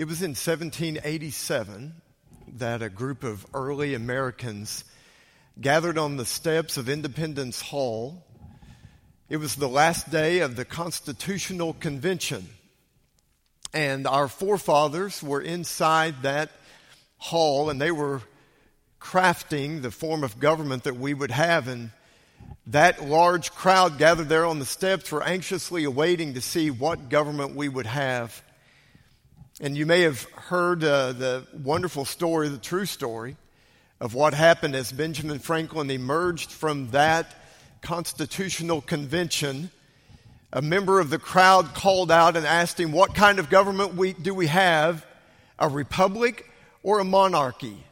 [0.00, 1.92] It was in 1787
[2.56, 4.82] that a group of early Americans
[5.60, 8.24] gathered on the steps of Independence Hall.
[9.28, 12.48] It was the last day of the Constitutional Convention.
[13.74, 16.50] And our forefathers were inside that
[17.18, 18.22] hall and they were
[19.02, 21.68] crafting the form of government that we would have.
[21.68, 21.90] And
[22.68, 27.54] that large crowd gathered there on the steps were anxiously awaiting to see what government
[27.54, 28.42] we would have.
[29.62, 33.36] And you may have heard uh, the wonderful story, the true story,
[34.00, 37.26] of what happened as Benjamin Franklin emerged from that
[37.82, 39.70] constitutional convention.
[40.50, 44.14] A member of the crowd called out and asked him, What kind of government we,
[44.14, 45.04] do we have?
[45.58, 46.50] A republic
[46.82, 47.84] or a monarchy?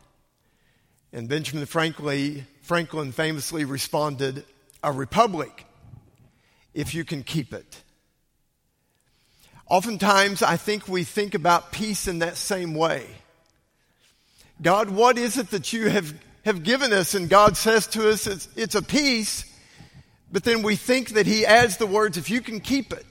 [1.13, 4.47] And Benjamin Franklin, Franklin famously responded,
[4.83, 5.67] A republic,
[6.73, 7.83] if you can keep it.
[9.69, 13.07] Oftentimes, I think we think about peace in that same way.
[14.63, 17.15] God, what is it that you have, have given us?
[17.15, 19.45] And God says to us, it's, it's a peace,
[20.33, 23.08] but then we think that He adds the words, if you can keep it.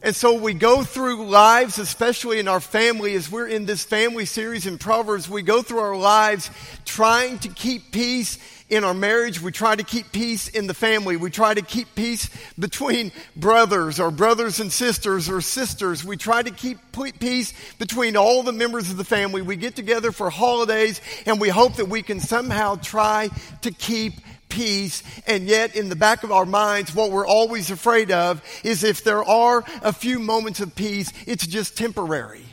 [0.00, 4.26] And so we go through lives, especially in our family, as we're in this family
[4.26, 6.50] series in Proverbs, we go through our lives
[6.84, 8.38] trying to keep peace
[8.68, 9.42] in our marriage.
[9.42, 11.16] We try to keep peace in the family.
[11.16, 16.04] We try to keep peace between brothers or brothers and sisters or sisters.
[16.04, 16.78] We try to keep
[17.18, 19.42] peace between all the members of the family.
[19.42, 23.30] We get together for holidays and we hope that we can somehow try
[23.62, 24.14] to keep
[24.48, 25.02] peace.
[25.26, 29.04] And yet, in the back of our minds, what we're always afraid of is if
[29.04, 32.44] there are a few moments of peace, it's just temporary.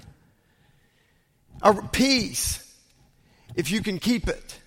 [1.62, 2.76] A peace,
[3.56, 4.60] if you can keep it.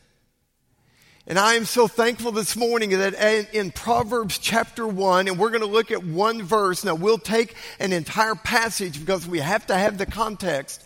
[1.27, 5.61] And I am so thankful this morning that in Proverbs chapter 1, and we're going
[5.61, 6.85] to look at one verse.
[6.85, 10.83] Now, we'll take an entire passage because we have to have the context.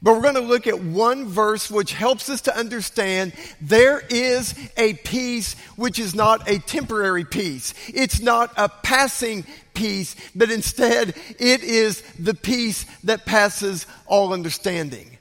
[0.00, 4.54] But we're going to look at one verse which helps us to understand there is
[4.76, 7.74] a peace which is not a temporary peace.
[7.88, 9.44] It's not a passing
[9.74, 15.18] peace, but instead it is the peace that passes all understanding.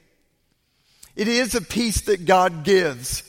[1.16, 3.24] It is a peace that God gives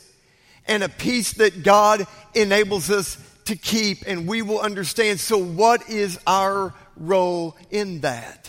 [0.66, 3.16] and a peace that God enables us
[3.46, 5.18] to keep, and we will understand.
[5.18, 8.47] So, what is our role in that?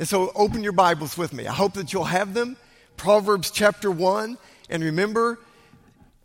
[0.00, 1.46] And so, open your Bibles with me.
[1.46, 2.56] I hope that you'll have them.
[2.96, 4.38] Proverbs chapter 1.
[4.70, 5.38] And remember,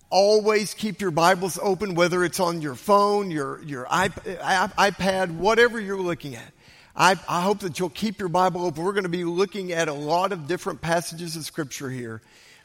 [0.10, 6.00] always keep your Bibles open, whether it's on your phone, your, your iPad, whatever you're
[6.00, 6.54] looking at.
[6.96, 8.82] I, I hope that you'll keep your Bible open.
[8.82, 12.22] We're going to be looking at a lot of different passages of Scripture here.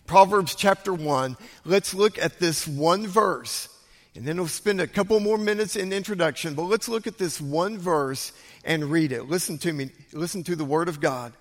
[0.06, 1.36] Proverbs chapter 1.
[1.64, 3.68] Let's look at this one verse.
[4.14, 7.40] And then we'll spend a couple more minutes in introduction, but let's look at this
[7.40, 8.32] one verse
[8.64, 9.24] and read it.
[9.24, 9.90] Listen to me.
[10.12, 11.32] Listen to the word of God.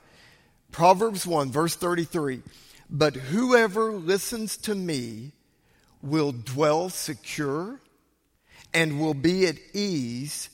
[0.71, 2.41] Proverbs 1, verse 33.
[2.89, 5.31] But whoever listens to me
[6.01, 7.79] will dwell secure
[8.73, 10.49] and will be at ease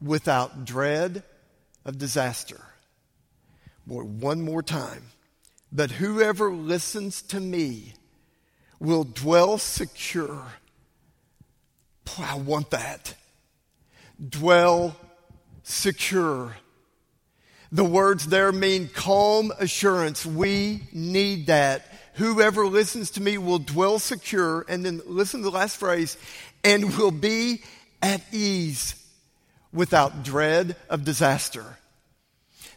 [0.00, 1.22] without dread
[1.84, 2.60] of disaster.
[3.86, 5.04] Boy, one more time.
[5.72, 7.94] But whoever listens to me
[8.78, 10.46] will dwell secure.
[12.04, 13.14] Boy, I want that.
[14.28, 14.96] Dwell
[15.68, 16.56] secure.
[17.70, 20.24] The words there mean calm assurance.
[20.24, 21.86] We need that.
[22.14, 24.64] Whoever listens to me will dwell secure.
[24.68, 26.16] And then listen to the last phrase
[26.64, 27.62] and will be
[28.00, 28.94] at ease
[29.72, 31.78] without dread of disaster.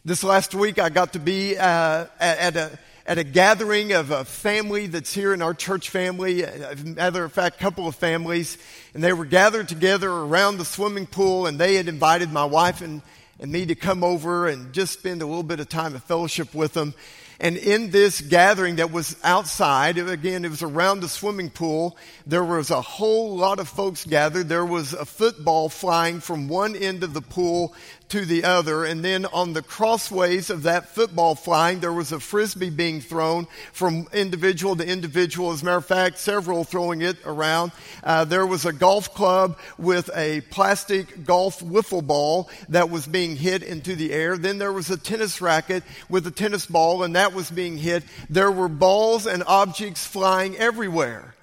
[0.04, 4.26] This last week, I got to be uh, at, a at a gathering of a
[4.26, 6.46] family that's here in our church family.
[6.46, 8.58] Uh, matter of fact, a couple of families,
[8.94, 12.82] and they were gathered together around the swimming pool, and they had invited my wife
[12.82, 13.02] and,
[13.40, 16.54] and me to come over and just spend a little bit of time of fellowship
[16.54, 16.94] with them.
[17.40, 21.98] And in this gathering that was outside, again, it was around the swimming pool,
[22.28, 24.48] there was a whole lot of folks gathered.
[24.48, 27.74] There was a football flying from one end of the pool
[28.12, 28.84] to the other.
[28.84, 33.48] And then on the crossways of that football flying, there was a frisbee being thrown
[33.72, 35.52] from individual to individual.
[35.52, 37.72] As a matter of fact, several throwing it around.
[38.04, 43.38] Uh, there was a golf club with a plastic golf wiffle ball that was being
[43.38, 44.38] hit into the air.
[44.38, 48.04] Then there was a tennis racket with a tennis ball, and that was being hit.
[48.30, 51.34] There were balls and objects flying everywhere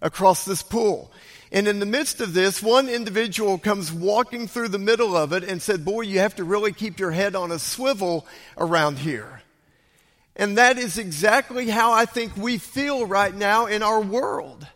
[0.00, 1.10] across this pool.
[1.52, 5.44] And in the midst of this, one individual comes walking through the middle of it
[5.44, 8.26] and said, Boy, you have to really keep your head on a swivel
[8.58, 9.42] around here.
[10.36, 14.66] And that is exactly how I think we feel right now in our world.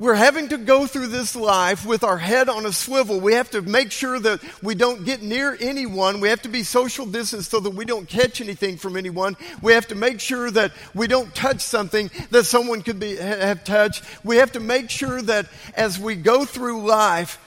[0.00, 3.18] We're having to go through this life with our head on a swivel.
[3.18, 6.20] We have to make sure that we don't get near anyone.
[6.20, 9.36] We have to be social distance so that we don't catch anything from anyone.
[9.60, 13.64] We have to make sure that we don't touch something that someone could be, have
[13.64, 14.04] touched.
[14.22, 17.40] We have to make sure that as we go through life,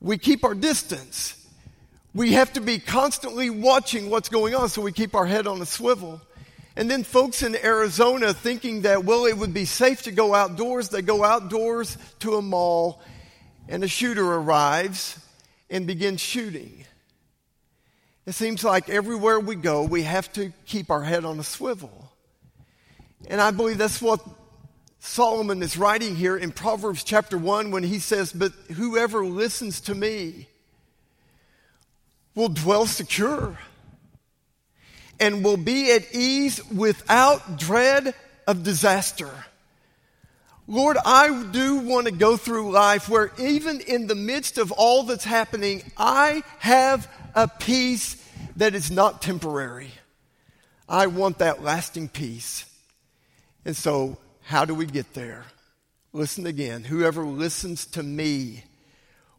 [0.00, 1.46] we keep our distance.
[2.14, 5.60] We have to be constantly watching what's going on so we keep our head on
[5.60, 6.22] a swivel.
[6.74, 10.88] And then folks in Arizona thinking that, well, it would be safe to go outdoors.
[10.88, 13.02] They go outdoors to a mall,
[13.68, 15.18] and a shooter arrives
[15.68, 16.84] and begins shooting.
[18.24, 22.10] It seems like everywhere we go, we have to keep our head on a swivel.
[23.28, 24.20] And I believe that's what
[25.00, 29.94] Solomon is writing here in Proverbs chapter 1 when he says, But whoever listens to
[29.94, 30.48] me
[32.34, 33.58] will dwell secure
[35.20, 38.14] and will be at ease without dread
[38.46, 39.30] of disaster.
[40.66, 45.02] Lord, I do want to go through life where even in the midst of all
[45.02, 48.16] that's happening, I have a peace
[48.56, 49.90] that is not temporary.
[50.88, 52.64] I want that lasting peace.
[53.64, 55.44] And so, how do we get there?
[56.12, 56.84] Listen again.
[56.84, 58.64] Whoever listens to me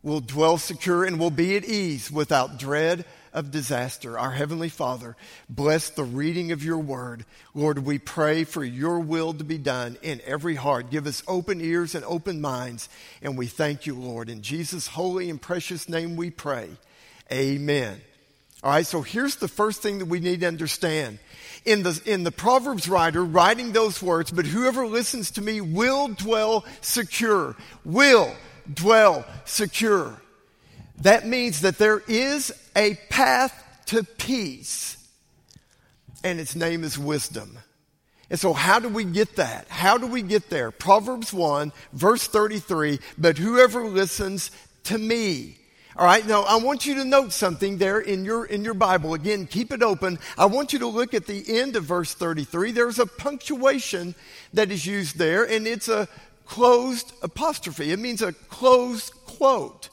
[0.02, 4.18] will dwell secure and will be at ease without dread of disaster.
[4.18, 5.16] Our Heavenly Father,
[5.50, 7.26] bless the reading of your word.
[7.54, 10.92] Lord, we pray for your will to be done in every heart.
[10.92, 12.90] Give us open ears and open minds.
[13.22, 14.30] And we thank you, Lord.
[14.30, 16.70] In Jesus' holy and precious name we pray.
[17.32, 18.00] Amen.
[18.64, 21.20] All right, so here's the first thing that we need to understand.
[21.66, 26.08] In the, in the Proverbs writer writing those words, but whoever listens to me will
[26.08, 27.58] dwell secure.
[27.84, 28.34] Will
[28.74, 30.22] dwell secure.
[31.02, 34.98] That means that there is a path to peace,
[36.24, 37.60] and its name is wisdom.
[38.30, 39.68] And so, how do we get that?
[39.70, 40.72] How do we get there?
[40.72, 44.50] Proverbs 1, verse 33 But whoever listens
[44.86, 45.58] to me.
[45.96, 49.14] All right, now I want you to note something there in your, in your Bible.
[49.14, 50.18] Again, keep it open.
[50.40, 52.72] I want you to look at the end of verse 33.
[52.72, 54.16] There's a punctuation
[54.54, 56.08] that is used there, and it's a
[56.46, 57.92] closed apostrophe.
[57.92, 59.90] It means a closed quote.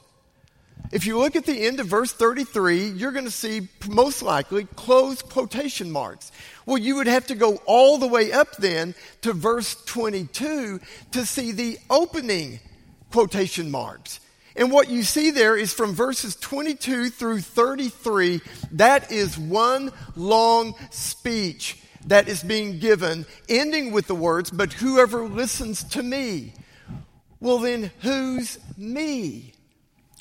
[0.93, 4.65] If you look at the end of verse 33, you're going to see most likely
[4.65, 6.33] closed quotation marks.
[6.67, 10.81] Well, you would have to go all the way up then to verse 22
[11.13, 12.59] to see the opening
[13.13, 14.19] quotation marks.
[14.57, 18.41] And what you see there is from verses 22 through 33,
[18.73, 25.25] that is one long speech that is being given, ending with the words, But whoever
[25.25, 26.55] listens to me.
[27.39, 29.55] Well, then, who's me?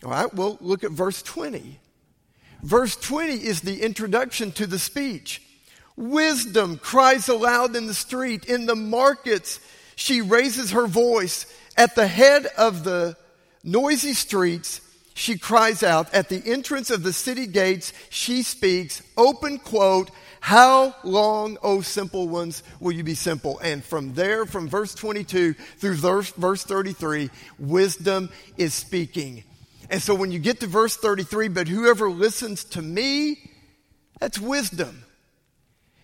[0.04, 1.80] All right, well, look at verse 20.
[2.64, 5.42] Verse 20 is the introduction to the speech.
[5.96, 9.60] Wisdom cries aloud in the street, in the markets,
[9.96, 11.46] she raises her voice.
[11.76, 13.18] At the head of the
[13.64, 14.80] noisy streets,
[15.14, 16.14] she cries out.
[16.14, 20.10] At the entrance of the city gates, she speaks, open quote,
[20.40, 23.60] how long, O simple ones, will you be simple?
[23.60, 29.44] And from there, from verse 22 through verse, verse 33, wisdom is speaking.
[29.90, 33.52] And so when you get to verse 33, but whoever listens to me,
[34.20, 35.04] that's wisdom.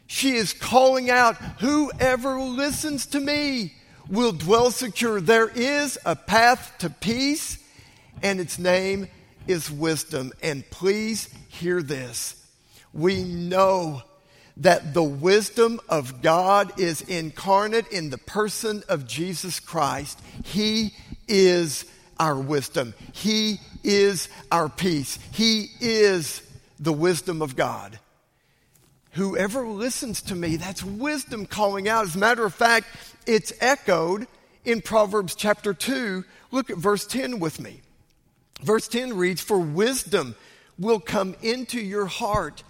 [0.07, 3.73] She is calling out, whoever listens to me
[4.09, 5.19] will dwell secure.
[5.21, 7.57] There is a path to peace,
[8.21, 9.07] and its name
[9.47, 10.31] is wisdom.
[10.41, 12.35] And please hear this.
[12.93, 14.03] We know
[14.57, 20.19] that the wisdom of God is incarnate in the person of Jesus Christ.
[20.43, 20.93] He
[21.27, 21.85] is
[22.19, 22.93] our wisdom.
[23.11, 25.19] He is our peace.
[25.31, 26.41] He is
[26.79, 27.99] the wisdom of God.
[29.11, 32.03] Whoever listens to me, that's wisdom calling out.
[32.03, 32.87] As a matter of fact,
[33.25, 34.27] it's echoed
[34.65, 36.25] in Proverbs chapter 2.
[36.51, 37.81] Look at verse 10 with me.
[38.61, 40.35] Verse 10 reads, For wisdom
[40.77, 42.63] will come into your heart.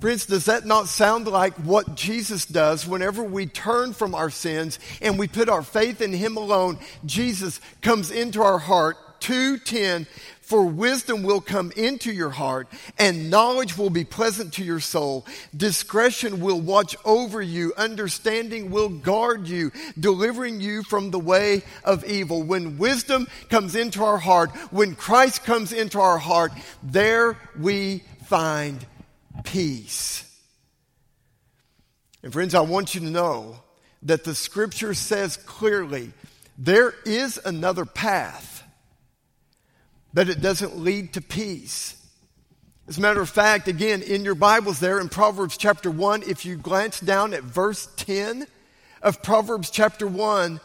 [0.00, 4.78] Friends, does that not sound like what Jesus does whenever we turn from our sins
[5.02, 6.78] and we put our faith in Him alone?
[7.04, 8.96] Jesus comes into our heart.
[9.20, 10.06] 210
[10.48, 15.26] for wisdom will come into your heart, and knowledge will be pleasant to your soul.
[15.54, 17.74] Discretion will watch over you.
[17.76, 22.42] Understanding will guard you, delivering you from the way of evil.
[22.42, 26.52] When wisdom comes into our heart, when Christ comes into our heart,
[26.82, 28.86] there we find
[29.44, 30.24] peace.
[32.22, 33.56] And friends, I want you to know
[34.04, 36.14] that the scripture says clearly
[36.56, 38.57] there is another path
[40.12, 41.94] but it doesn't lead to peace.
[42.88, 46.46] As a matter of fact, again, in your Bibles there in Proverbs chapter 1, if
[46.46, 48.46] you glance down at verse 10
[49.02, 50.60] of Proverbs chapter 1,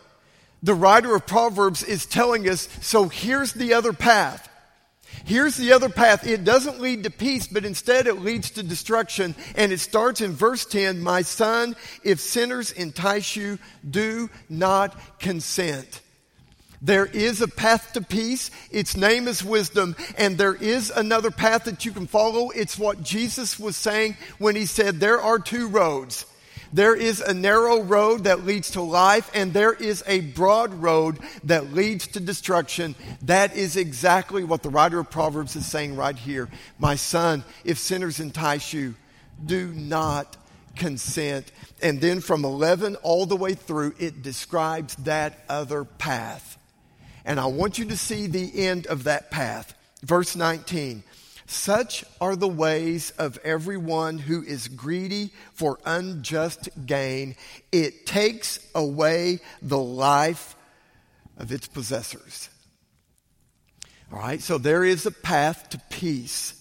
[0.62, 4.50] the writer of Proverbs is telling us so here's the other path.
[5.26, 6.26] Here's the other path.
[6.26, 9.36] It doesn't lead to peace, but instead it leads to destruction.
[9.56, 16.02] And it starts in verse 10 My son, if sinners entice you, do not consent.
[16.84, 18.52] There is a path to peace.
[18.70, 19.96] Its name is wisdom.
[20.18, 22.50] And there is another path that you can follow.
[22.50, 26.26] It's what Jesus was saying when he said, There are two roads.
[26.74, 31.20] There is a narrow road that leads to life, and there is a broad road
[31.44, 32.96] that leads to destruction.
[33.22, 36.50] That is exactly what the writer of Proverbs is saying right here.
[36.80, 38.96] My son, if sinners entice you,
[39.46, 40.36] do not
[40.76, 41.52] consent.
[41.82, 46.53] And then from 11 all the way through, it describes that other path.
[47.26, 49.74] And I want you to see the end of that path.
[50.04, 51.04] Verse 19.
[51.46, 57.36] Such are the ways of everyone who is greedy for unjust gain.
[57.72, 60.56] It takes away the life
[61.38, 62.50] of its possessors.
[64.12, 66.54] All right, so there is a path to peace.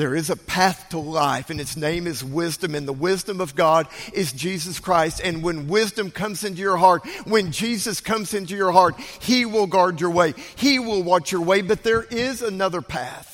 [0.00, 3.54] There is a path to life, and its name is wisdom, and the wisdom of
[3.54, 5.20] God is Jesus Christ.
[5.22, 9.66] And when wisdom comes into your heart, when Jesus comes into your heart, He will
[9.66, 11.60] guard your way, He will watch your way.
[11.60, 13.26] But there is another path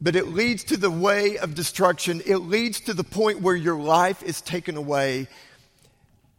[0.00, 2.22] but it leads to the way of destruction.
[2.26, 5.28] It leads to the point where your life is taken away.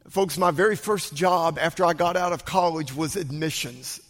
[0.09, 4.01] Folks, my very first job after I got out of college was admissions.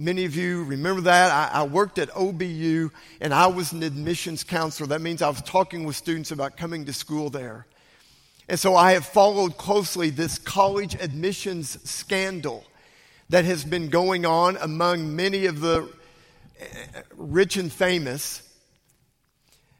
[0.00, 1.30] Many of you remember that.
[1.30, 2.90] I, I, worked at OBU
[3.20, 4.86] and I was an admissions counselor.
[4.86, 7.66] That means I was talking with students about coming to school there.
[8.48, 12.64] And so I have followed closely this college admissions scandal
[13.28, 15.86] that has been going on among many of the
[17.18, 18.42] rich and famous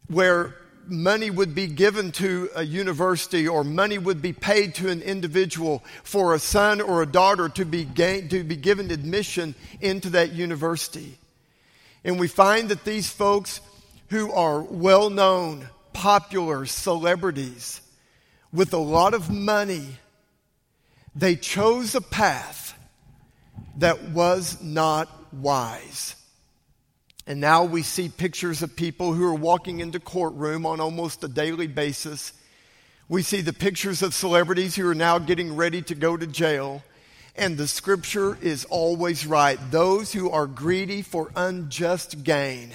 [0.09, 0.55] where
[0.91, 5.85] money would be given to a university or money would be paid to an individual
[6.03, 10.33] for a son or a daughter to be, gain, to be given admission into that
[10.33, 11.19] university.
[12.05, 13.61] And we find that these folks
[14.09, 17.81] who are well known, popular celebrities
[18.53, 19.87] with a lot of money,
[21.15, 22.77] they chose a path
[23.77, 26.17] that was not wise.
[27.31, 31.29] And now we see pictures of people who are walking into courtroom on almost a
[31.29, 32.33] daily basis.
[33.09, 36.83] We see the pictures of celebrities who are now getting ready to go to jail.
[37.37, 39.61] And the scripture is always right.
[39.71, 42.73] Those who are greedy for unjust gain,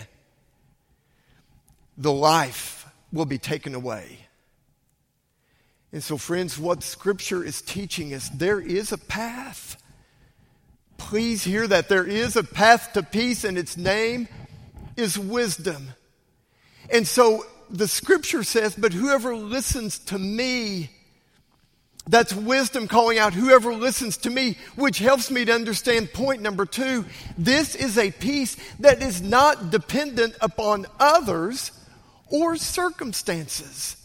[1.97, 4.19] the life will be taken away.
[5.91, 9.75] And so, friends, what scripture is teaching us, there is a path.
[10.97, 11.89] Please hear that.
[11.89, 14.29] There is a path to peace, and its name
[14.97, 15.89] is wisdom.
[16.91, 20.89] And so the scripture says, but whoever listens to me,
[22.07, 26.65] that's wisdom calling out whoever listens to me, which helps me to understand point number
[26.65, 27.05] two.
[27.37, 31.71] This is a peace that is not dependent upon others
[32.29, 33.97] or circumstances.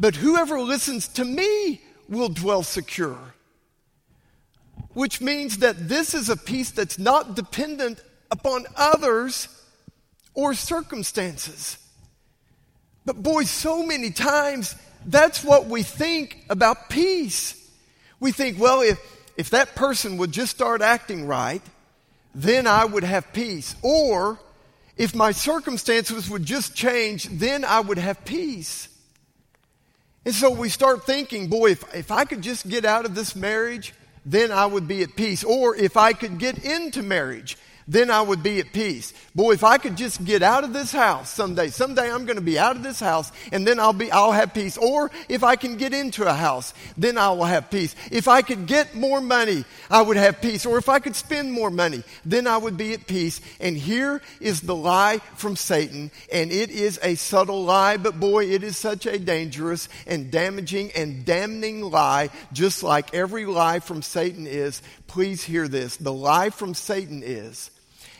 [0.00, 3.18] But whoever listens to me will dwell secure.
[4.94, 9.48] Which means that this is a peace that's not dependent upon others
[10.34, 11.78] or circumstances.
[13.04, 14.74] But boy, so many times
[15.06, 17.60] that's what we think about peace.
[18.20, 18.98] We think, well, if,
[19.36, 21.62] if that person would just start acting right,
[22.34, 23.76] then I would have peace.
[23.82, 24.38] Or
[24.96, 28.88] if my circumstances would just change, then I would have peace.
[30.24, 33.36] And so we start thinking, boy, if, if I could just get out of this
[33.36, 33.92] marriage,
[34.24, 35.44] then I would be at peace.
[35.44, 39.12] Or if I could get into marriage, then I would be at peace.
[39.34, 42.42] Boy, if I could just get out of this house someday, someday I'm going to
[42.42, 44.78] be out of this house and then I'll be, I'll have peace.
[44.78, 47.94] Or if I can get into a house, then I will have peace.
[48.10, 50.66] If I could get more money, I would have peace.
[50.66, 53.40] Or if I could spend more money, then I would be at peace.
[53.60, 56.10] And here is the lie from Satan.
[56.32, 60.90] And it is a subtle lie, but boy, it is such a dangerous and damaging
[60.92, 64.82] and damning lie, just like every lie from Satan is.
[65.06, 65.96] Please hear this.
[65.96, 67.70] The lie from Satan is,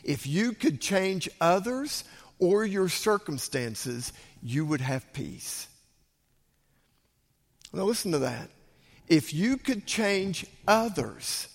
[0.05, 2.05] if you could change others
[2.39, 5.67] or your circumstances, you would have peace.
[7.73, 8.51] Now, listen to that.
[9.09, 11.49] If you could change others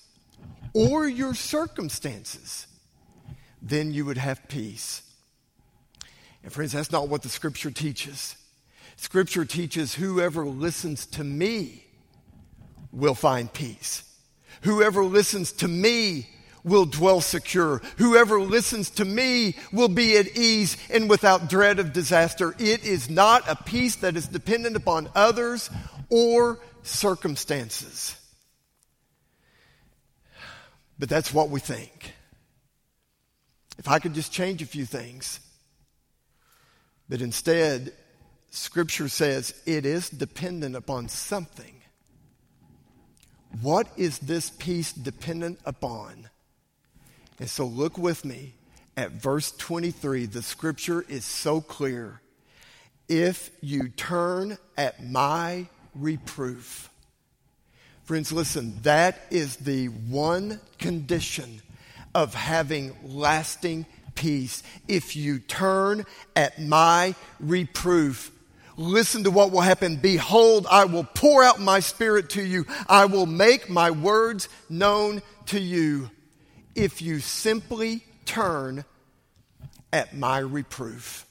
[0.73, 2.67] or your circumstances,
[3.61, 5.01] then you would have peace.
[6.43, 8.35] And, friends, that's not what the scripture teaches.
[8.95, 11.85] Scripture teaches whoever listens to me
[12.91, 14.03] will find peace.
[14.61, 16.27] Whoever listens to me
[16.63, 17.81] will dwell secure.
[17.97, 22.55] Whoever listens to me will be at ease and without dread of disaster.
[22.59, 25.69] It is not a peace that is dependent upon others
[26.09, 28.15] or circumstances.
[30.97, 32.13] But that's what we think.
[33.77, 35.39] If I could just change a few things.
[37.07, 37.93] But instead,
[38.51, 41.75] Scripture says it is dependent upon something.
[43.61, 46.29] What is this peace dependent upon?
[47.39, 48.55] And so look with me
[48.97, 50.25] at verse 23.
[50.25, 52.21] The Scripture is so clear.
[53.07, 56.89] If you turn at my reproof,
[58.09, 61.61] Friends, listen, that is the one condition
[62.15, 64.63] of having lasting peace.
[64.87, 68.31] If you turn at my reproof,
[68.77, 69.97] listen to what will happen.
[69.97, 72.65] Behold, I will pour out my spirit to you.
[72.87, 76.09] I will make my words known to you.
[76.75, 78.85] If you simply turn
[79.91, 81.25] at my reproof.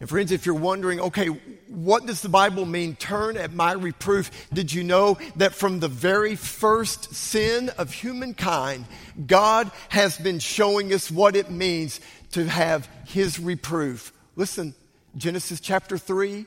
[0.00, 1.26] And friends, if you're wondering, okay,
[1.68, 2.96] what does the Bible mean?
[2.96, 4.30] Turn at my reproof.
[4.50, 8.86] Did you know that from the very first sin of humankind,
[9.26, 12.00] God has been showing us what it means
[12.32, 14.12] to have his reproof?
[14.36, 14.74] Listen,
[15.16, 16.46] Genesis chapter 3.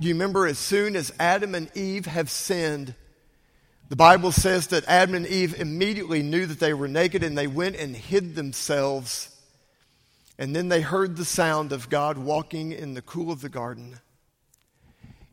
[0.00, 2.94] Do you remember as soon as Adam and Eve have sinned,
[3.90, 7.46] the Bible says that Adam and Eve immediately knew that they were naked and they
[7.46, 9.36] went and hid themselves
[10.40, 14.00] and then they heard the sound of God walking in the cool of the garden.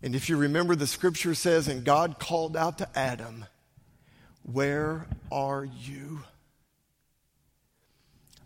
[0.03, 3.45] And if you remember, the scripture says, And God called out to Adam,
[4.43, 6.23] Where are you?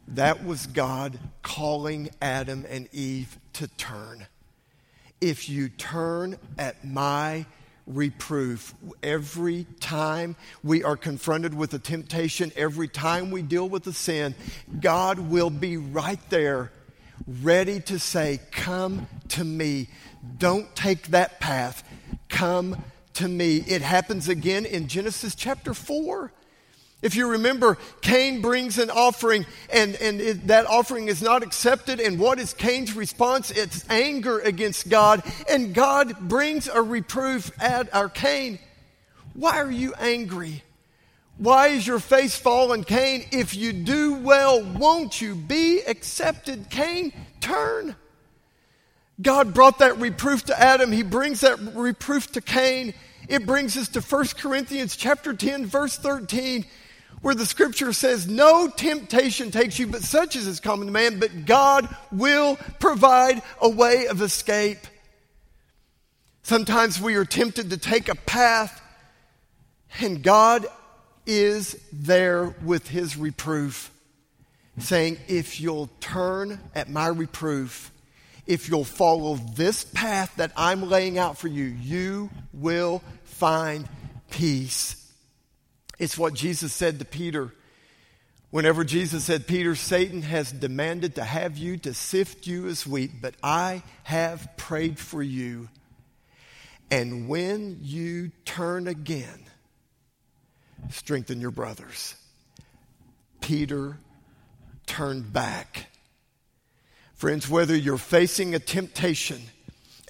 [0.10, 4.28] That was God calling Adam and Eve to turn.
[5.20, 7.48] If you turn at my
[7.94, 8.74] reproof.
[9.04, 14.36] Every time we are confronted with a temptation, every time we deal with a sin,
[14.80, 16.72] God will be right there,
[17.28, 19.90] ready to say, Come to me.
[20.38, 21.88] Don't take that path.
[22.30, 22.84] Come
[23.14, 23.58] to me.
[23.58, 26.32] It happens again in Genesis chapter 4.
[27.02, 32.00] If you remember, Cain brings an offering, and, and it, that offering is not accepted.
[32.00, 33.50] And what is Cain's response?
[33.50, 35.24] It's anger against God.
[35.50, 38.60] And God brings a reproof at our Cain.
[39.34, 40.64] Why are you angry?
[41.38, 43.26] Why is your face fallen, Cain?
[43.32, 46.70] If you do well, won't you be accepted?
[46.70, 47.96] Cain, turn.
[49.20, 50.92] God brought that reproof to Adam.
[50.92, 52.94] He brings that reproof to Cain.
[53.28, 56.66] It brings us to 1 Corinthians chapter 10, verse 13
[57.22, 61.20] where the scripture says, No temptation takes you, but such as is common to man,
[61.20, 64.80] but God will provide a way of escape.
[66.44, 68.82] Sometimes we are tempted to take a path,
[70.00, 70.66] and God
[71.26, 73.92] is there with his reproof,
[74.80, 77.92] saying, If you'll turn at my reproof,
[78.48, 83.88] if you'll follow this path that I'm laying out for you, you will find
[84.32, 85.01] peace.
[86.02, 87.54] It's what Jesus said to Peter.
[88.50, 93.12] Whenever Jesus said, Peter, Satan has demanded to have you to sift you as wheat,
[93.22, 95.70] but I have prayed for you.
[96.90, 99.46] And when you turn again,
[100.90, 102.16] strengthen your brothers.
[103.40, 104.00] Peter
[104.88, 105.86] turned back.
[107.14, 109.40] Friends, whether you're facing a temptation,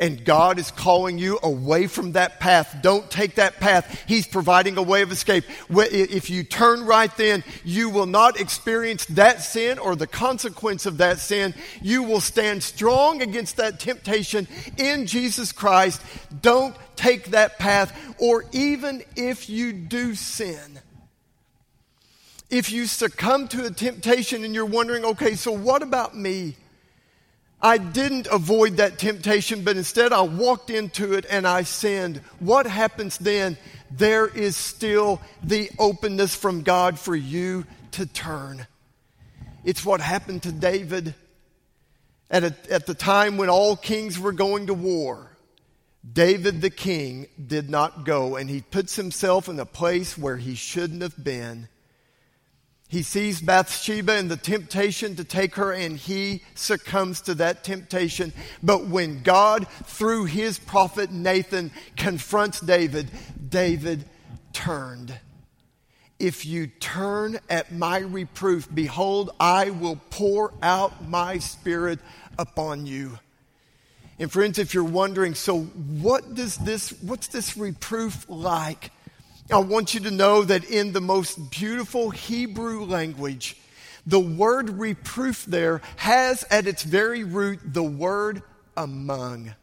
[0.02, 2.78] and God is calling you away from that path.
[2.82, 4.04] Don't take that path.
[4.08, 5.46] He's providing a way of escape.
[5.70, 10.98] If you turn right then, you will not experience that sin or the consequence of
[10.98, 11.54] that sin.
[11.82, 16.02] You will stand strong against that temptation in Jesus Christ.
[16.42, 20.80] Don't take that path, or even if you do sin.
[22.50, 26.58] If you succumb to a temptation and you're wondering, okay, so what about me?
[27.62, 32.17] I didn't avoid that temptation, but instead I walked into it and I sinned.
[32.39, 33.58] What happens then?
[33.91, 38.65] There is still the openness from God for you to turn.
[39.63, 41.13] It's what happened to David
[42.32, 45.28] at, a, at the time when all kings were going to war.
[46.10, 50.56] David the king did not go, and he puts himself in a place where he
[50.56, 51.67] shouldn't have been.
[52.91, 58.34] He sees Bathsheba and the temptation to take her, and he succumbs to that temptation.
[58.62, 63.10] But when God, through his prophet Nathan, confronts David,
[63.47, 64.04] David
[64.51, 65.17] turned.
[66.19, 71.99] If you turn at my reproof, behold, I will pour out my spirit
[72.38, 73.17] upon you.
[74.19, 78.91] And friends, if you're wondering, so what does this, what's this reproof like?
[79.52, 83.58] I want you to know that in the most beautiful Hebrew language,
[84.06, 88.42] the word reproof there has at its very root the word
[88.76, 89.54] among,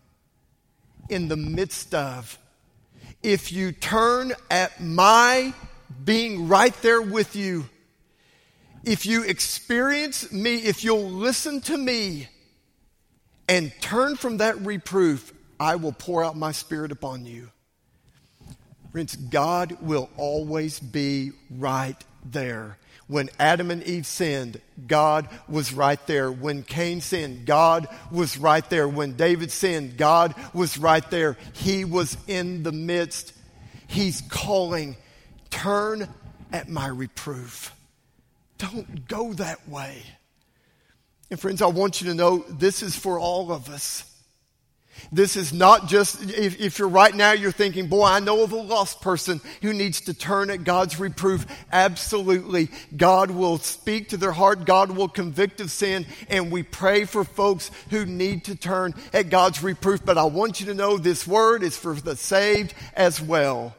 [1.09, 2.39] in the midst of.
[3.23, 5.55] If you turn at my
[6.05, 7.69] being right there with you.
[8.85, 12.29] If you experience me, if you'll listen to me
[13.49, 17.51] and turn from that reproof, I will pour out my spirit upon you.
[18.93, 22.79] Friends, God will always be right there.
[23.07, 26.31] When Adam and Eve sinned, God was right there.
[26.31, 28.87] When Cain sinned, God was right there.
[28.87, 31.39] When David sinned, God was right there.
[31.55, 33.33] He was in the midst.
[33.87, 34.97] He's calling,
[35.49, 36.09] turn
[36.53, 37.75] at my reproof.
[38.59, 40.03] Don't go that way.
[41.31, 44.05] And friends, I want you to know this is for all of us.
[45.11, 48.53] This is not just, if, if, you're right now, you're thinking, boy, I know of
[48.53, 51.47] a lost person who needs to turn at God's reproof.
[51.73, 52.69] Absolutely.
[52.97, 54.65] God will speak to their heart.
[54.65, 56.07] God will convict of sin.
[56.29, 60.05] And we pray for folks who need to turn at God's reproof.
[60.05, 63.75] But I want you to know this word is for the saved as well.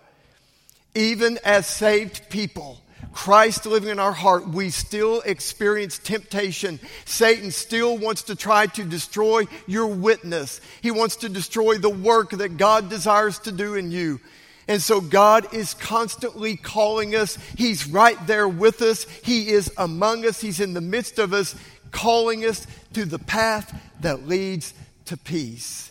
[0.95, 2.81] Even as saved people,
[3.13, 6.79] Christ living in our heart, we still experience temptation.
[7.05, 10.61] Satan still wants to try to destroy your witness.
[10.81, 14.19] He wants to destroy the work that God desires to do in you.
[14.67, 17.37] And so God is constantly calling us.
[17.57, 19.05] He's right there with us.
[19.23, 20.39] He is among us.
[20.39, 21.55] He's in the midst of us,
[21.89, 24.73] calling us to the path that leads
[25.05, 25.88] to peace.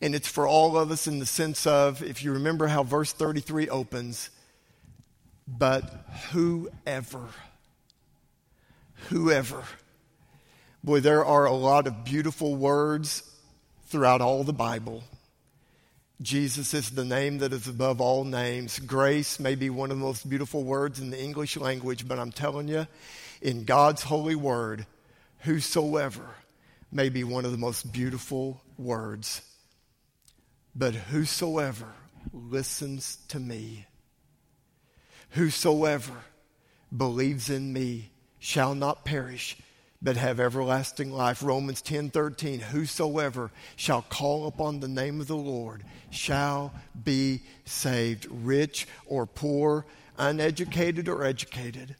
[0.00, 3.12] And it's for all of us in the sense of, if you remember how verse
[3.12, 4.30] 33 opens,
[5.48, 5.82] but
[6.32, 7.22] whoever,
[9.08, 9.62] whoever.
[10.84, 13.22] Boy, there are a lot of beautiful words
[13.86, 15.02] throughout all the Bible.
[16.20, 18.78] Jesus is the name that is above all names.
[18.78, 22.32] Grace may be one of the most beautiful words in the English language, but I'm
[22.32, 22.86] telling you,
[23.42, 24.86] in God's holy word,
[25.40, 26.26] whosoever
[26.90, 29.42] may be one of the most beautiful words.
[30.78, 31.94] But whosoever
[32.34, 33.86] listens to me,
[35.30, 36.12] whosoever
[36.94, 39.56] believes in me shall not perish
[40.02, 41.42] but have everlasting life.
[41.42, 48.26] Romans 10:13 whosoever shall call upon the name of the lord shall be saved.
[48.30, 49.86] Rich or poor
[50.18, 51.96] uneducated or educated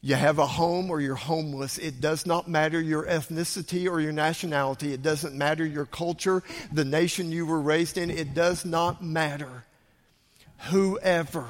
[0.00, 1.78] you have a home or you're homeless.
[1.78, 4.92] It does not matter your ethnicity or your nationality.
[4.92, 8.10] It doesn't matter your culture, the nation you were raised in.
[8.10, 9.64] It does not matter.
[10.70, 11.46] Whoever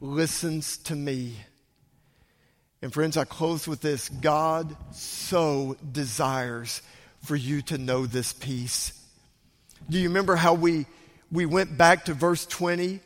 [0.00, 1.36] listens to me.
[2.82, 6.82] And friends, I close with this God so desires
[7.22, 8.92] for you to know this peace.
[9.88, 10.86] Do you remember how we,
[11.30, 13.00] we went back to verse 20?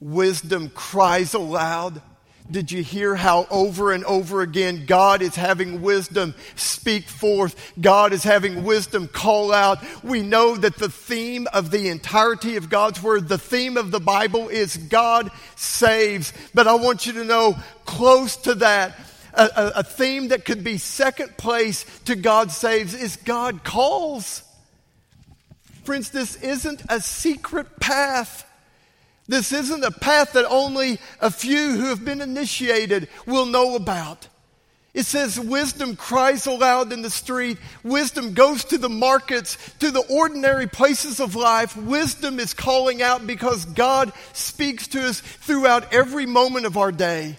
[0.00, 2.02] Wisdom cries aloud.
[2.50, 7.72] Did you hear how over and over again God is having wisdom speak forth?
[7.80, 9.78] God is having wisdom call out.
[10.04, 14.00] We know that the theme of the entirety of God's Word, the theme of the
[14.00, 16.32] Bible is God saves.
[16.54, 18.96] But I want you to know close to that,
[19.34, 24.42] a, a, theme that could be second place to God saves is God calls.
[25.84, 28.45] Friends, this isn't a secret path.
[29.28, 34.28] This isn't a path that only a few who have been initiated will know about.
[34.94, 37.58] It says wisdom cries aloud in the street.
[37.82, 41.76] Wisdom goes to the markets, to the ordinary places of life.
[41.76, 47.38] Wisdom is calling out because God speaks to us throughout every moment of our day.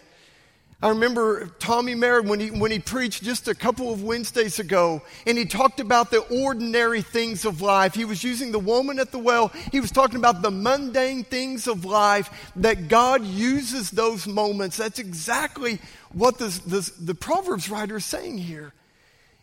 [0.80, 5.02] I remember Tommy Merritt when he, when he preached just a couple of Wednesdays ago,
[5.26, 7.96] and he talked about the ordinary things of life.
[7.96, 9.48] He was using the woman at the well.
[9.72, 14.78] He was talking about the mundane things of life, that God uses those moments.
[14.78, 15.80] That's exactly
[16.14, 18.72] what the, the, the Proverbs writer is saying here.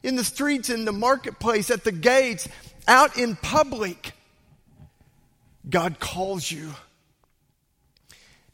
[0.05, 2.47] In the streets, in the marketplace, at the gates,
[2.87, 4.13] out in public,
[5.69, 6.71] God calls you.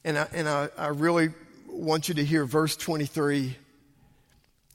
[0.03, 1.29] And I, and I, I really
[1.73, 3.57] want you to hear verse 23.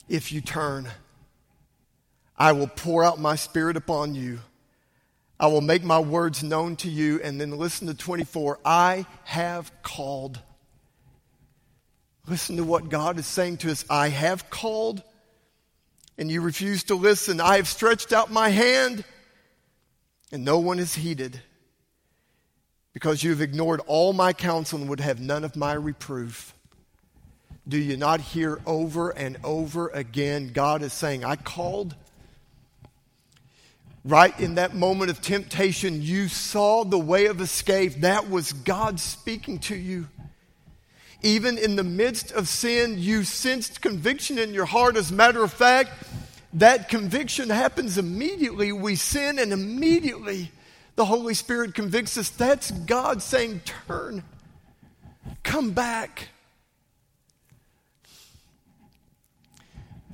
[0.07, 0.87] If you turn,
[2.37, 4.39] I will pour out my spirit upon you.
[5.39, 7.19] I will make my words known to you.
[7.21, 8.59] And then listen to 24.
[8.63, 10.39] I have called.
[12.27, 13.85] Listen to what God is saying to us.
[13.89, 15.03] I have called,
[16.17, 17.39] and you refuse to listen.
[17.39, 19.03] I have stretched out my hand,
[20.31, 21.39] and no one has heeded.
[22.93, 26.54] Because you have ignored all my counsel and would have none of my reproof.
[27.67, 31.95] Do you not hear over and over again God is saying, I called?
[34.03, 38.01] Right in that moment of temptation, you saw the way of escape.
[38.01, 40.07] That was God speaking to you.
[41.23, 44.95] Even in the midst of sin, you sensed conviction in your heart.
[44.95, 45.89] As a matter of fact,
[46.53, 48.71] that conviction happens immediately.
[48.71, 50.51] We sin, and immediately
[50.95, 52.29] the Holy Spirit convicts us.
[52.29, 54.23] That's God saying, Turn.
[55.41, 56.29] come back.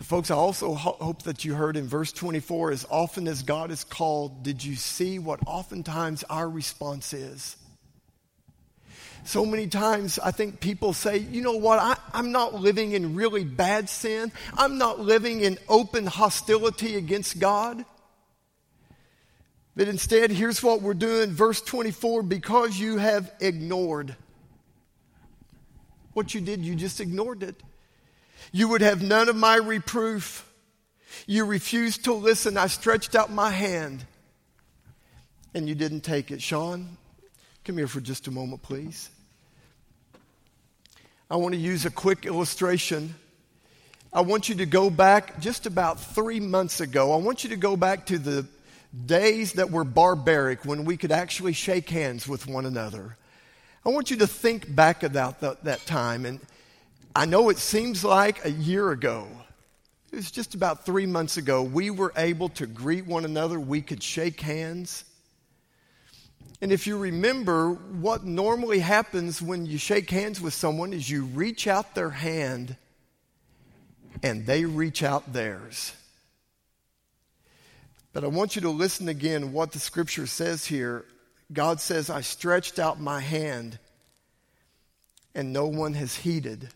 [0.03, 3.71] Folks, I also ho- hope that you heard in verse 24 as often as God
[3.71, 7.57] is called, did you see what oftentimes our response is?
[9.23, 13.15] So many times I think people say, you know what, I, I'm not living in
[13.15, 14.31] really bad sin.
[14.57, 17.85] I'm not living in open hostility against God.
[19.75, 21.31] But instead, here's what we're doing.
[21.31, 24.15] Verse 24 because you have ignored.
[26.13, 27.55] What you did, you just ignored it.
[28.51, 30.47] You would have none of my reproof.
[31.25, 32.57] You refused to listen.
[32.57, 34.05] I stretched out my hand
[35.53, 36.41] and you didn't take it.
[36.41, 36.97] Sean,
[37.63, 39.09] come here for just a moment, please.
[41.29, 43.15] I want to use a quick illustration.
[44.11, 47.13] I want you to go back just about three months ago.
[47.13, 48.45] I want you to go back to the
[49.05, 53.15] days that were barbaric when we could actually shake hands with one another.
[53.85, 56.25] I want you to think back about that, that time.
[56.25, 56.41] And
[57.15, 59.27] I know it seems like a year ago.
[60.11, 61.61] It was just about three months ago.
[61.63, 63.59] We were able to greet one another.
[63.59, 65.03] We could shake hands.
[66.61, 71.25] And if you remember, what normally happens when you shake hands with someone is you
[71.25, 72.77] reach out their hand
[74.23, 75.93] and they reach out theirs.
[78.13, 81.05] But I want you to listen again what the scripture says here.
[81.51, 83.79] God says, I stretched out my hand
[85.33, 86.69] and no one has heeded.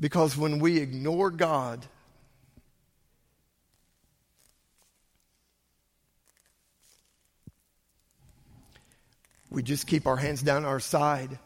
[0.00, 1.84] Because when we ignore God,
[9.50, 11.38] we just keep our hands down our side.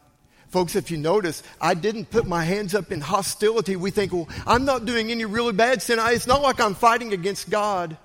[0.49, 3.75] Folks, if you notice, I didn't put my hands up in hostility.
[3.75, 5.99] We think, well, I'm not doing any really bad sin.
[6.01, 7.97] It's not like I'm fighting against God.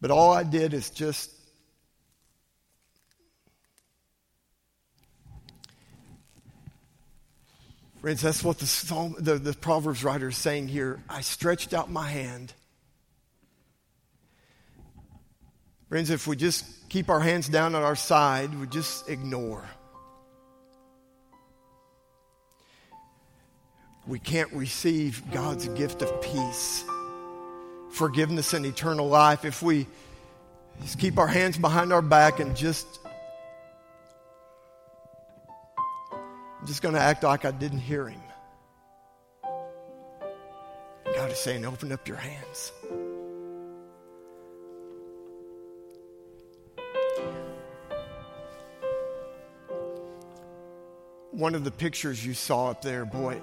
[0.00, 1.30] But all I did is just
[8.02, 11.00] Friends, that's what the, psalm, the, the Proverbs writer is saying here.
[11.08, 12.52] I stretched out my hand.
[15.88, 19.64] Friends, if we just keep our hands down at our side, we just ignore.
[24.08, 26.84] We can't receive God's gift of peace
[27.92, 29.86] forgiveness and eternal life if we
[30.80, 32.86] just keep our hands behind our back and just
[36.62, 38.20] I'm just going to act like I didn't hear him.
[39.42, 42.70] God is saying, open up your hands.
[51.32, 53.40] One of the pictures you saw up there, boy,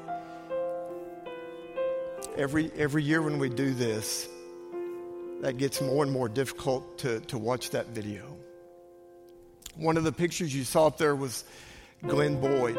[2.38, 4.29] every, every year when we do this,
[5.41, 8.23] that gets more and more difficult to, to watch that video.
[9.75, 11.43] One of the pictures you saw up there was
[12.08, 12.77] Glenn Boyd.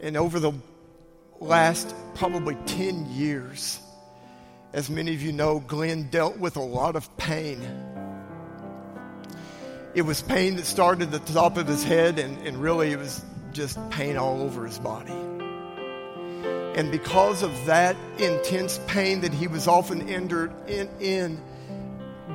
[0.00, 0.52] And over the
[1.40, 3.80] last probably 10 years,
[4.72, 7.60] as many of you know, Glenn dealt with a lot of pain.
[9.94, 12.98] It was pain that started at the top of his head, and, and really it
[12.98, 15.12] was just pain all over his body.
[16.76, 21.42] And because of that intense pain that he was often entered in, in,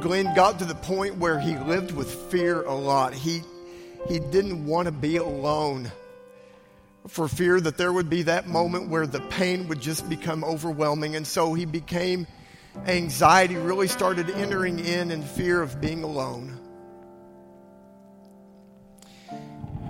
[0.01, 3.13] Glenn got to the point where he lived with fear a lot.
[3.13, 3.41] He,
[4.09, 5.89] he didn't want to be alone
[7.07, 11.15] for fear that there would be that moment where the pain would just become overwhelming.
[11.15, 12.27] And so he became,
[12.85, 16.59] anxiety really started entering in and fear of being alone.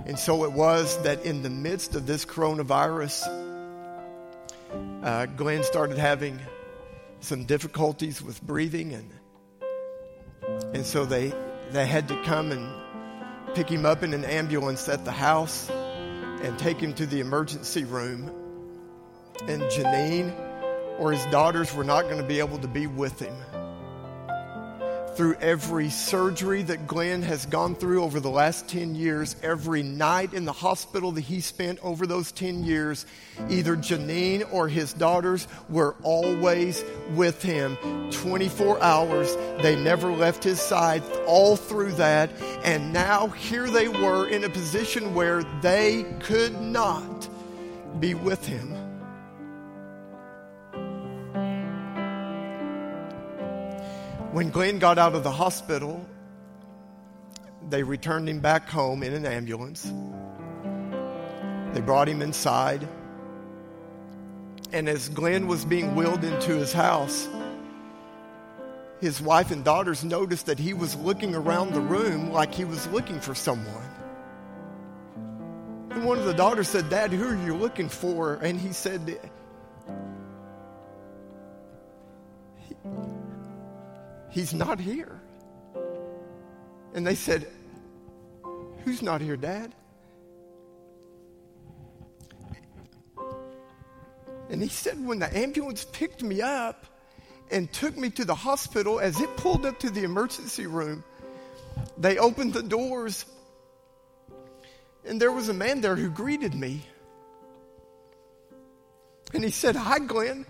[0.06, 3.26] And so it was that in the midst of this coronavirus,
[5.02, 6.38] uh, Glenn started having
[7.20, 9.10] some difficulties with breathing, and
[10.74, 11.32] and so they
[11.70, 12.70] they had to come and
[13.54, 15.70] pick him up in an ambulance at the house
[16.44, 18.30] and take him to the emergency room.
[19.48, 20.32] And Janine
[20.98, 23.34] or his daughters were not going to be able to be with him
[25.16, 30.34] through every surgery that Glenn has gone through over the last 10 years, every night
[30.34, 33.06] in the hospital that he spent over those 10 years,
[33.48, 37.76] either Janine or his daughters were always with him
[38.10, 39.36] 24 hours.
[39.62, 42.30] They never left his side all through that.
[42.64, 47.28] And now here they were in a position where they could not
[48.00, 48.83] be with him.
[54.34, 56.04] When Glenn got out of the hospital,
[57.70, 59.84] they returned him back home in an ambulance.
[61.72, 62.88] They brought him inside.
[64.72, 67.28] And as Glenn was being wheeled into his house,
[69.00, 72.88] his wife and daughters noticed that he was looking around the room like he was
[72.88, 73.88] looking for someone.
[75.90, 78.34] And one of the daughters said, Dad, who are you looking for?
[78.42, 79.16] And he said,
[84.34, 85.20] He's not here.
[86.92, 87.46] And they said,
[88.84, 89.72] Who's not here, Dad?
[94.50, 96.84] And he said, When the ambulance picked me up
[97.52, 101.04] and took me to the hospital, as it pulled up to the emergency room,
[101.96, 103.26] they opened the doors
[105.04, 106.84] and there was a man there who greeted me.
[109.32, 110.44] And he said, Hi, Glenn.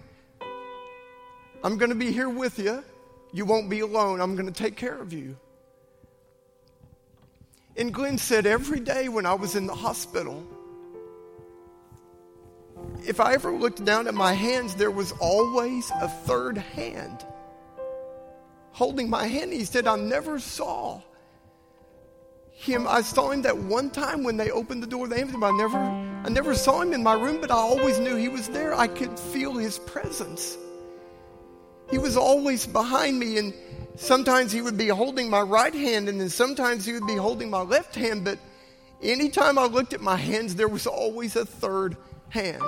[1.63, 2.83] I'm going to be here with you.
[3.35, 4.21] You won't be alone.
[4.21, 5.37] I'm going to take care of you.
[7.77, 10.47] And Glenn said, Every day when I was in the hospital,
[13.05, 17.27] if I ever looked down at my hands, there was always a third hand
[18.71, 19.53] holding my hand.
[19.53, 21.01] He said, I never saw
[22.53, 22.87] him.
[22.87, 25.09] I saw him that one time when they opened the door.
[25.09, 25.43] They him.
[25.43, 28.47] I never, I never saw him in my room, but I always knew he was
[28.47, 28.75] there.
[28.75, 30.57] I could feel his presence.
[31.91, 33.55] He was always behind me, and
[33.97, 37.51] sometimes he would be holding my right hand, and then sometimes he would be holding
[37.51, 38.25] my left hand.
[38.25, 38.39] But
[39.03, 41.97] anytime I looked at my hands, there was always a third
[42.31, 42.63] hand.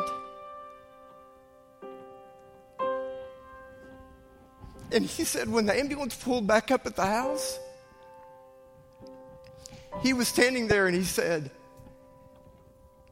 [4.92, 7.58] And he said, when the ambulance pulled back up at the house,
[10.02, 11.50] he was standing there and he said,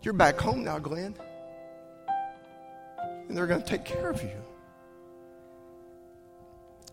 [0.03, 1.15] You're back home now, Glenn.
[3.29, 4.31] And they're going to take care of you.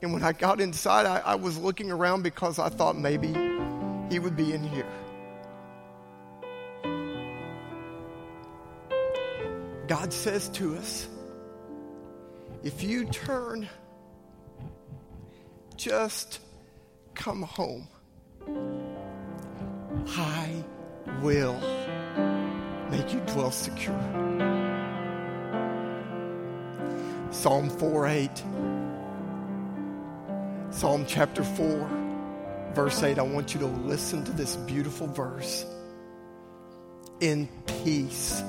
[0.01, 3.27] And when I got inside, I, I, was looking around because I thought maybe
[4.09, 4.87] he would be in here.
[9.87, 11.07] God says to us,
[12.63, 13.69] if you turn,
[15.75, 16.39] just
[17.13, 17.87] come home.
[20.07, 20.63] I
[21.21, 21.59] will
[22.89, 23.99] make you dwell secure.
[27.31, 28.43] Psalm 4 8.
[30.71, 31.89] Psalm chapter 4,
[32.73, 33.19] verse 8.
[33.19, 35.65] I want you to listen to this beautiful verse.
[37.19, 37.49] In
[37.83, 38.41] peace,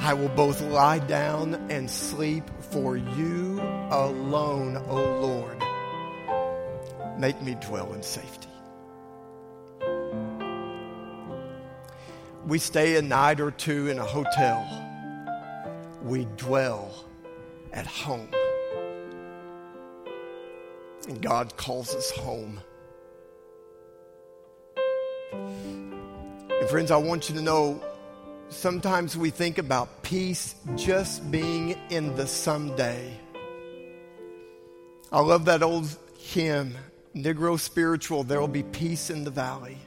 [0.00, 5.62] I will both lie down and sleep, for you alone, O Lord,
[7.20, 8.48] make me dwell in safety.
[12.46, 14.66] We stay a night or two in a hotel.
[16.02, 17.04] We dwell
[17.72, 18.28] at home.
[21.06, 22.60] And God calls us home.
[25.32, 27.80] And friends, I want you to know
[28.48, 33.16] sometimes we think about peace just being in the someday.
[35.12, 36.74] I love that old hymn,
[37.14, 39.78] Negro Spiritual, There Will Be Peace in the Valley.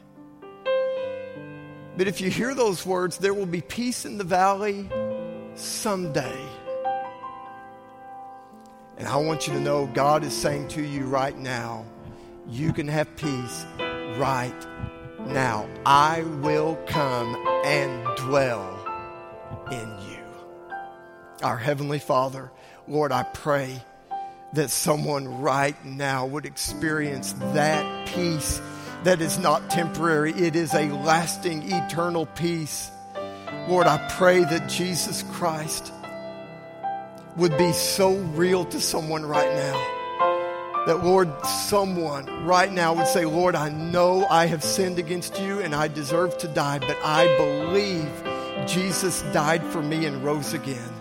[1.98, 4.90] But if you hear those words, there will be peace in the valley
[5.56, 6.49] someday.
[9.00, 11.86] And I want you to know God is saying to you right now,
[12.50, 13.66] you can have peace
[14.18, 14.54] right
[15.26, 15.70] now.
[15.86, 17.34] I will come
[17.64, 18.76] and dwell
[19.72, 20.76] in you.
[21.42, 22.52] Our Heavenly Father,
[22.90, 23.82] Lord, I pray
[24.54, 28.60] that someone right now would experience that peace
[29.06, 32.92] that is not temporary, it is a lasting, eternal peace.
[33.70, 35.94] Lord, I pray that Jesus Christ
[37.40, 40.86] would be so real to someone right now.
[40.88, 45.60] That, Lord, someone right now would say, Lord, I know I have sinned against you
[45.60, 50.92] and I deserve to die, but I believe Jesus died for me and rose again.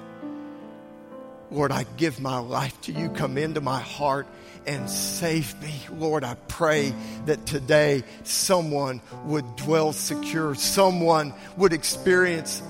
[1.51, 3.09] Lord, I give my life to you.
[3.09, 4.27] Come into my heart
[4.64, 5.74] and save me.
[5.90, 6.92] Lord, I pray
[7.24, 12.62] that today someone would dwell secure, someone would experience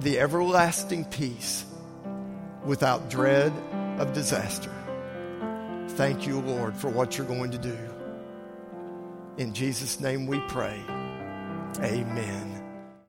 [0.00, 1.65] the everlasting peace
[2.66, 3.52] without dread
[3.98, 4.72] of disaster.
[5.90, 7.78] Thank you, Lord, for what you're going to do.
[9.38, 10.80] In Jesus' name we pray.
[11.80, 12.55] Amen.